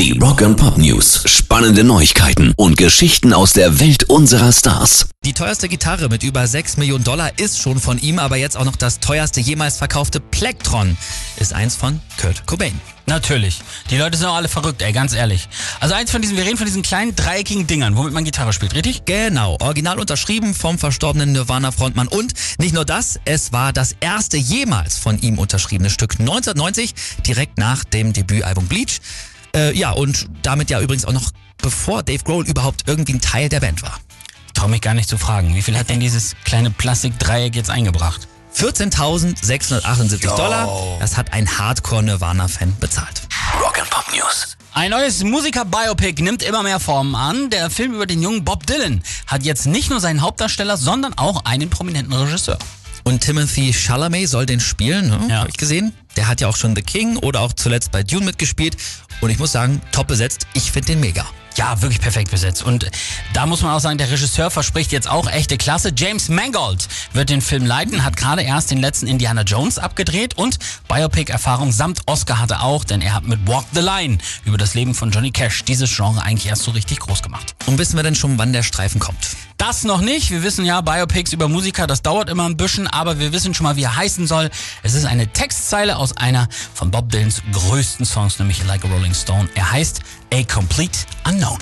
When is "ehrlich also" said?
15.12-15.94